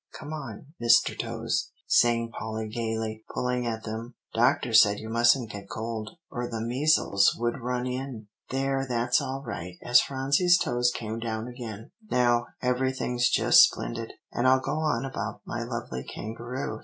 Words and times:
Come 0.17 0.33
on, 0.33 0.65
Mister 0.79 1.13
Toes," 1.13 1.69
sang 1.85 2.31
Polly 2.31 2.67
gayly, 2.67 3.23
pulling 3.35 3.67
at 3.67 3.83
them. 3.83 4.15
"Doctor 4.33 4.73
said 4.73 4.97
you 4.97 5.09
mustn't 5.09 5.51
get 5.51 5.69
cold, 5.69 6.17
or 6.31 6.49
the 6.49 6.59
measles 6.59 7.35
would 7.37 7.59
run 7.61 7.85
in. 7.85 8.25
There, 8.49 8.83
that's 8.89 9.21
all 9.21 9.43
right," 9.45 9.75
as 9.83 10.01
Phronsie's 10.01 10.57
toes 10.57 10.91
came 10.91 11.19
down 11.19 11.47
again; 11.47 11.91
"now 12.09 12.47
everything's 12.63 13.29
just 13.29 13.61
splendid, 13.61 14.13
and 14.31 14.47
I'll 14.47 14.59
go 14.59 14.79
on 14.79 15.05
about 15.05 15.41
my 15.45 15.61
lovely 15.63 16.03
kangaroo. 16.03 16.79